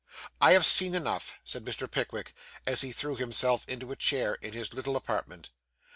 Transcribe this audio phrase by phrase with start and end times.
[0.41, 1.85] 'I have seen enough,' said Mr.
[1.87, 2.33] Pickwick,
[2.65, 5.51] as he threw himself into a chair in his little apartment.